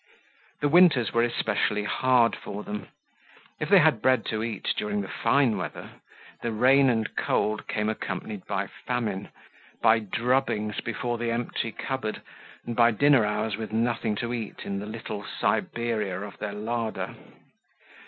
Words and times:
The 0.61 0.67
winters 0.67 1.13
were 1.13 1.21
especially 1.21 1.83
hard 1.83 2.35
for 2.35 2.63
them. 2.63 2.87
If 3.59 3.69
they 3.69 3.77
had 3.77 4.01
bread 4.01 4.25
to 4.31 4.41
eat 4.43 4.73
during 4.75 5.01
the 5.01 5.07
fine 5.07 5.57
weather, 5.59 5.91
the 6.41 6.51
rain 6.51 6.89
and 6.89 7.15
cold 7.15 7.67
came 7.67 7.87
accompanied 7.87 8.47
by 8.47 8.65
famine, 8.65 9.29
by 9.79 9.99
drubbings 9.99 10.81
before 10.81 11.19
the 11.19 11.29
empty 11.29 11.71
cupboard, 11.71 12.23
and 12.65 12.75
by 12.75 12.89
dinner 12.89 13.23
hours 13.27 13.57
with 13.57 13.71
nothing 13.71 14.15
to 14.15 14.33
eat 14.33 14.61
in 14.65 14.79
the 14.79 14.87
little 14.87 15.23
Siberia 15.23 16.21
of 16.21 16.39
their 16.39 16.53
larder. 16.53 17.13